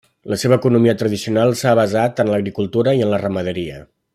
[0.33, 3.79] La seva economia tradicional s'ha basat en l'agricultura i en la ramaderia.